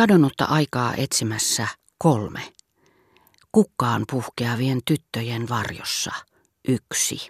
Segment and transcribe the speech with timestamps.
[0.00, 2.52] Kadonnutta aikaa etsimässä kolme.
[3.52, 6.12] Kukkaan puhkeavien tyttöjen varjossa
[6.68, 7.28] yksi.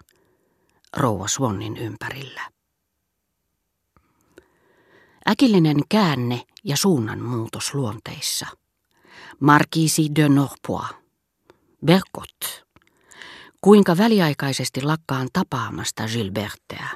[0.96, 2.50] Rouva Swannin ympärillä.
[5.28, 8.46] Äkillinen käänne ja suunnanmuutos luonteissa.
[9.40, 10.88] Markiisi de Norpois.
[11.86, 12.64] Berkot.
[13.60, 16.88] Kuinka väliaikaisesti lakkaan tapaamasta Gilberteä.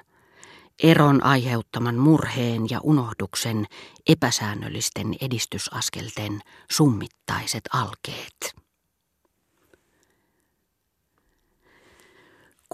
[0.82, 3.66] Eron aiheuttaman murheen ja unohduksen
[4.08, 8.43] epäsäännöllisten edistysaskelten summittaiset alkeet.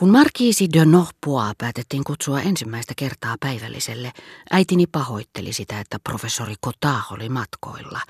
[0.00, 4.12] Kun Markiisi de Norpois päätettiin kutsua ensimmäistä kertaa päivälliselle,
[4.50, 8.00] äitini pahoitteli sitä, että professori Cotard oli matkoilla,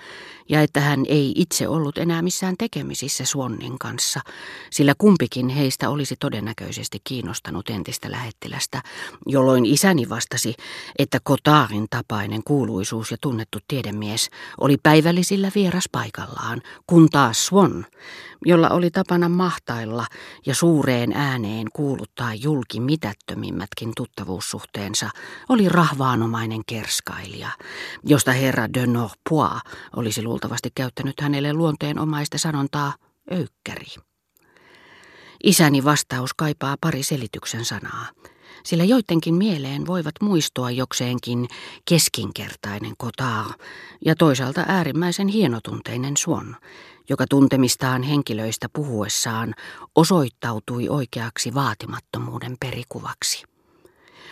[0.49, 4.21] ja että hän ei itse ollut enää missään tekemisissä Suonnin kanssa,
[4.71, 8.83] sillä kumpikin heistä olisi todennäköisesti kiinnostanut entistä lähettilästä,
[9.27, 10.55] jolloin isäni vastasi,
[10.99, 17.87] että Cotardin tapainen kuuluisuus ja tunnettu tiedemies oli päivällisillä vieras paikallaan, kun taas Swan,
[18.47, 20.07] jolla oli tapana mahtailla
[20.47, 25.11] ja suureen ääneen kuuluttaa julki mitättömimmätkin tuttavuussuhteensa,
[25.49, 27.49] oli rahvaanomainen kerskailija,
[28.05, 29.61] josta herra de Norpois
[29.97, 32.95] olisi luultavasti käyttänyt hänelle luonteenomaista sanontaa
[33.33, 33.87] öykkäri.
[35.45, 38.07] Isäni vastaus kaipaa pari selityksen sanaa,
[38.65, 41.49] sillä joidenkin mieleen voivat muistua jokseenkin
[41.85, 43.55] keskinkertainen kotaa
[44.05, 46.57] ja toisaalta äärimmäisen hienotunteinen suon,
[47.09, 49.55] joka tuntemistaan henkilöistä puhuessaan
[49.95, 53.45] osoittautui oikeaksi vaatimattomuuden perikuvaksi.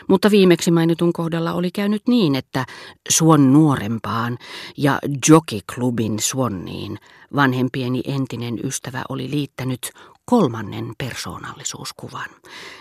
[0.09, 2.65] Mutta viimeksi mainitun kohdalla oli käynyt niin, että
[3.09, 4.39] Suon nuorempaan
[4.77, 6.99] ja Jockey-klubin Suonniin
[7.35, 9.91] vanhempieni entinen ystävä oli liittänyt
[10.25, 12.29] kolmannen persoonallisuuskuvan,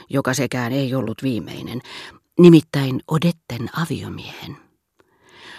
[0.10, 1.82] joka sekään ei ollut viimeinen,
[2.40, 4.67] nimittäin Odetten aviomiehen.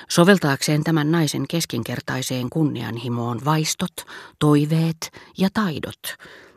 [0.09, 3.93] Soveltaakseen tämän naisen keskinkertaiseen kunnianhimoon vaistot,
[4.39, 6.03] toiveet ja taidot,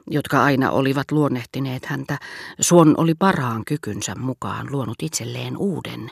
[0.09, 2.17] jotka aina olivat luonnehtineet häntä,
[2.59, 6.09] Suon oli parhaan kykynsä mukaan luonut itselleen uuden,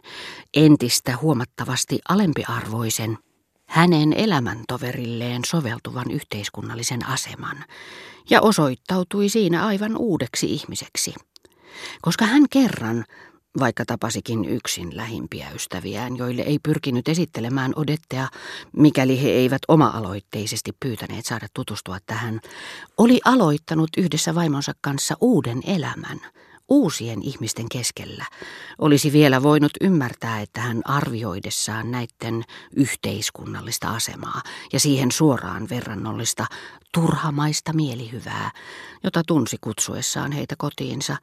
[0.54, 3.18] entistä huomattavasti alempiarvoisen,
[3.68, 7.58] hänen elämäntoverilleen soveltuvan yhteiskunnallisen aseman,
[8.30, 11.14] ja osoittautui siinä aivan uudeksi ihmiseksi.
[12.02, 13.06] Koska hän kerran
[13.60, 18.28] vaikka tapasikin yksin lähimpiä ystäviään, joille ei pyrkinyt esittelemään Odettea,
[18.78, 22.40] mikäli he eivät oma-aloitteisesti pyytäneet saada tutustua tähän,
[22.98, 26.20] oli aloittanut yhdessä vaimonsa kanssa uuden elämän,
[26.70, 28.26] uusien ihmisten keskellä,
[28.80, 32.44] olisi vielä voinut ymmärtää, että hän arvioidessaan näiden
[32.76, 34.42] yhteiskunnallista asemaa
[34.74, 36.46] ja siihen suoraan verrannollista
[36.94, 38.52] turhamaista mielihyvää,
[39.04, 41.18] jota tunsi kutsuessaan heitä kotiinsa,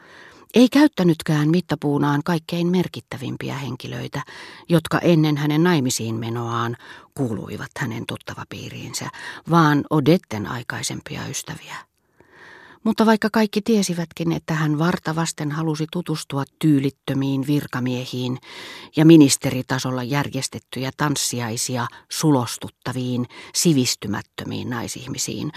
[0.54, 4.22] ei käyttänytkään mittapuunaan kaikkein merkittävimpiä henkilöitä,
[4.68, 6.76] jotka ennen hänen naimisiin menoaan
[7.14, 9.10] kuuluivat hänen tuttavapiiriinsä,
[9.50, 11.95] vaan Odetten aikaisempia ystäviä.
[12.86, 18.38] Mutta vaikka kaikki tiesivätkin, että hän vartavasten halusi tutustua tyylittömiin virkamiehiin
[18.96, 25.52] ja ministeritasolla järjestettyjä tanssiaisia sulostuttaviin, sivistymättömiin naisihmisiin,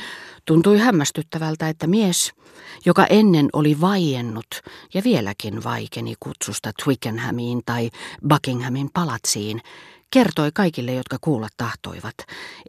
[0.45, 2.33] tuntui hämmästyttävältä, että mies,
[2.85, 4.61] joka ennen oli vaiennut
[4.93, 7.89] ja vieläkin vaikeni kutsusta Twickenhamiin tai
[8.29, 9.61] Buckinghamin palatsiin,
[10.11, 12.15] kertoi kaikille, jotka kuulla tahtoivat,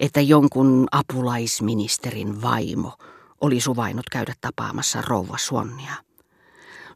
[0.00, 2.92] että jonkun apulaisministerin vaimo–
[3.40, 5.94] oli suvainnut käydä tapaamassa rouva Suonnia.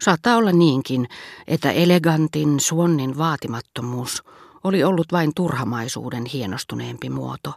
[0.00, 1.08] Saattaa olla niinkin,
[1.46, 4.24] että elegantin Suonnin vaatimattomuus
[4.64, 7.52] oli ollut vain turhamaisuuden hienostuneempi muoto,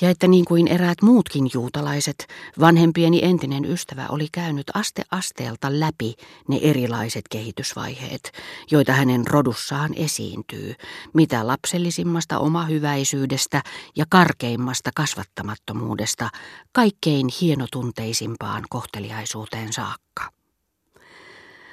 [0.00, 2.26] ja että niin kuin eräät muutkin juutalaiset,
[2.60, 6.14] vanhempieni entinen ystävä oli käynyt aste asteelta läpi
[6.48, 8.32] ne erilaiset kehitysvaiheet,
[8.70, 10.74] joita hänen rodussaan esiintyy,
[11.14, 13.62] mitä lapsellisimmasta omahyväisyydestä
[13.96, 16.28] ja karkeimmasta kasvattamattomuudesta
[16.72, 20.30] kaikkein hienotunteisimpaan kohteliaisuuteen saakka.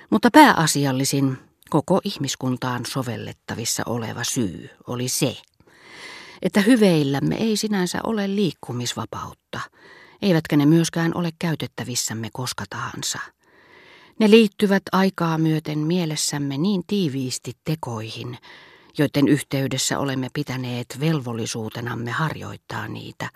[0.09, 5.38] Mutta pääasiallisin koko ihmiskuntaan sovellettavissa oleva syy oli se,
[6.41, 9.59] että hyveillämme ei sinänsä ole liikkumisvapautta,
[10.21, 13.19] eivätkä ne myöskään ole käytettävissämme koska tahansa.
[14.19, 18.38] Ne liittyvät aikaa myöten mielessämme niin tiiviisti tekoihin,
[18.97, 23.30] joiden yhteydessä olemme pitäneet velvollisuutenamme harjoittaa niitä,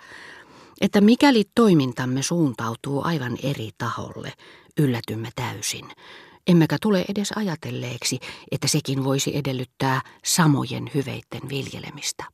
[0.80, 4.32] että mikäli toimintamme suuntautuu aivan eri taholle,
[4.78, 5.90] yllätymme täysin,
[6.46, 8.18] emmekä tule edes ajatelleeksi,
[8.50, 12.24] että sekin voisi edellyttää samojen hyveitten viljelemistä.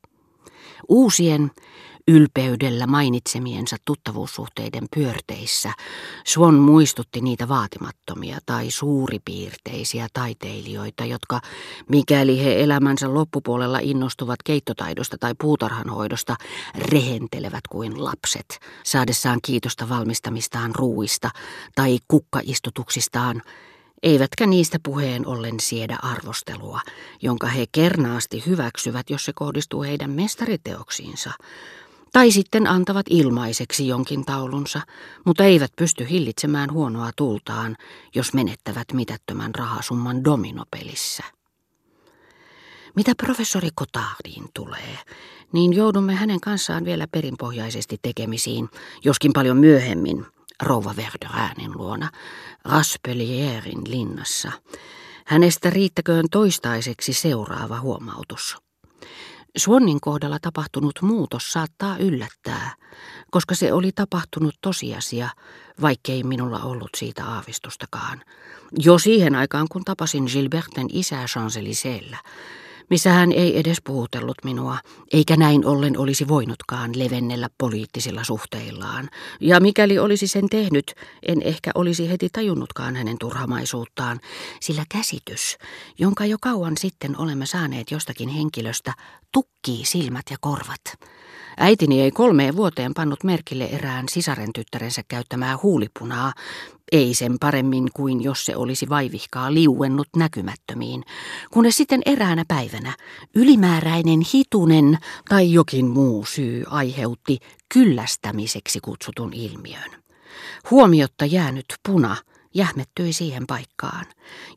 [0.88, 1.50] Uusien,
[2.08, 5.72] ylpeydellä mainitsemiensa tuttavuussuhteiden pyörteissä
[6.26, 11.40] Swan muistutti niitä vaatimattomia tai suuripiirteisiä taiteilijoita, jotka,
[11.88, 16.36] mikäli he elämänsä loppupuolella innostuvat keittotaidosta tai puutarhanhoidosta,
[16.74, 21.30] rehentelevät kuin lapset, saadessaan kiitosta valmistamistaan ruuista
[21.74, 23.42] tai kukkaistutuksistaan,
[24.02, 26.80] eivätkä niistä puheen ollen siedä arvostelua,
[27.22, 31.30] jonka he kernaasti hyväksyvät, jos se kohdistuu heidän mestariteoksiinsa,
[32.12, 34.80] tai sitten antavat ilmaiseksi jonkin taulunsa,
[35.24, 37.76] mutta eivät pysty hillitsemään huonoa tultaan,
[38.14, 41.24] jos menettävät mitättömän rahasumman dominopelissä.
[42.96, 44.98] Mitä professori Kotardiin tulee,
[45.52, 48.68] niin joudumme hänen kanssaan vielä perinpohjaisesti tekemisiin,
[49.04, 50.26] joskin paljon myöhemmin,
[50.62, 52.10] rouva Verderäänin luona,
[52.64, 54.52] Raspelierin linnassa.
[55.26, 58.56] Hänestä riittäköön toistaiseksi seuraava huomautus.
[59.58, 62.74] Swannin kohdalla tapahtunut muutos saattaa yllättää,
[63.30, 65.28] koska se oli tapahtunut tosiasia,
[65.80, 68.22] vaikkei minulla ollut siitä aavistustakaan.
[68.78, 71.58] Jo siihen aikaan, kun tapasin Gilberten isää champs
[72.90, 74.78] missä hän ei edes puhutellut minua,
[75.12, 79.08] eikä näin ollen olisi voinutkaan levennellä poliittisilla suhteillaan.
[79.40, 80.94] Ja mikäli olisi sen tehnyt,
[81.28, 84.20] en ehkä olisi heti tajunnutkaan hänen turhamaisuuttaan,
[84.60, 85.56] sillä käsitys,
[85.98, 88.92] jonka jo kauan sitten olemme saaneet jostakin henkilöstä,
[89.32, 90.80] tukkii silmät ja korvat.
[91.60, 96.32] Äitini ei kolmeen vuoteen pannut merkille erään sisaren tyttärensä käyttämää huulipunaa,
[96.92, 101.04] ei sen paremmin kuin jos se olisi vaivihkaa liuennut näkymättömiin,
[101.50, 102.96] kunnes sitten eräänä päivänä
[103.34, 104.98] ylimääräinen hitunen
[105.28, 107.38] tai jokin muu syy aiheutti
[107.74, 109.90] kyllästämiseksi kutsutun ilmiön.
[110.70, 112.16] Huomiotta jäänyt puna
[112.54, 114.06] jähmettyi siihen paikkaan,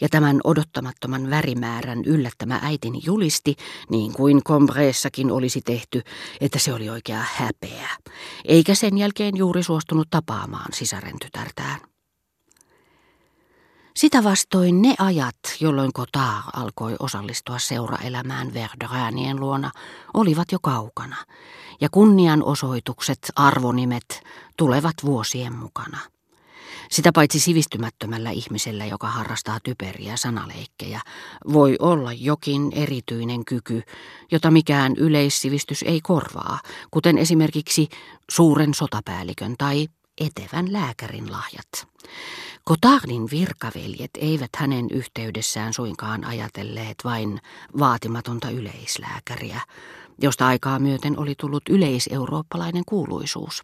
[0.01, 3.55] ja tämän odottamattoman värimäärän yllättämä äitini julisti,
[3.89, 6.01] niin kuin Combreessakin olisi tehty,
[6.41, 7.89] että se oli oikea häpeä,
[8.45, 11.80] eikä sen jälkeen juuri suostunut tapaamaan sisaren tytärtään.
[13.95, 19.71] Sitä vastoin ne ajat, jolloin Kota alkoi osallistua seuraelämään Verderäänien luona,
[20.13, 21.15] olivat jo kaukana,
[21.81, 24.23] ja kunnianosoitukset, arvonimet
[24.57, 25.97] tulevat vuosien mukana.
[26.91, 31.01] Sitä paitsi sivistymättömällä ihmisellä, joka harrastaa typeriä sanaleikkejä,
[31.53, 33.83] voi olla jokin erityinen kyky,
[34.31, 36.59] jota mikään yleissivistys ei korvaa,
[36.91, 37.89] kuten esimerkiksi
[38.31, 39.87] suuren sotapäällikön tai
[40.27, 41.87] etevän lääkärin lahjat.
[42.63, 47.41] Kotardin virkaveljet eivät hänen yhteydessään suinkaan ajatelleet vain
[47.79, 49.61] vaatimatonta yleislääkäriä,
[50.21, 53.63] josta aikaa myöten oli tullut yleiseurooppalainen kuuluisuus.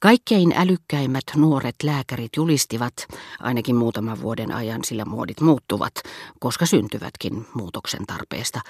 [0.00, 2.94] Kaikkein älykkäimmät nuoret lääkärit julistivat,
[3.40, 5.94] ainakin muutaman vuoden ajan, sillä muodit muuttuvat,
[6.40, 8.60] koska syntyvätkin muutoksen tarpeesta,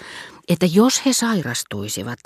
[0.48, 2.20] että jos he sairastuisivat,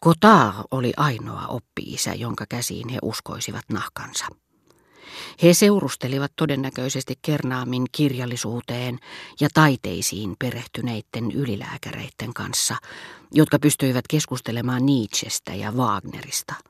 [0.00, 4.26] Kotar oli ainoa oppi-isä, jonka käsiin he uskoisivat nahkansa.
[5.42, 8.98] He seurustelivat todennäköisesti Kernaamin kirjallisuuteen
[9.40, 12.76] ja taiteisiin perehtyneiden ylilääkäreiden kanssa,
[13.32, 16.54] jotka pystyivät keskustelemaan Nietzschestä ja Wagnerista–